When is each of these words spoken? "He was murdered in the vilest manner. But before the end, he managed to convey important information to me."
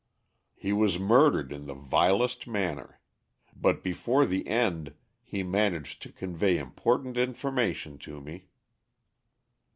"He 0.55 0.73
was 0.73 0.97
murdered 0.97 1.51
in 1.53 1.67
the 1.67 1.75
vilest 1.75 2.47
manner. 2.47 2.99
But 3.55 3.83
before 3.83 4.25
the 4.25 4.47
end, 4.47 4.95
he 5.21 5.43
managed 5.43 6.01
to 6.01 6.11
convey 6.11 6.57
important 6.57 7.17
information 7.17 7.99
to 7.99 8.19
me." 8.19 8.47